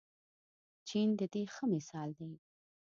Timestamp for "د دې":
1.19-1.43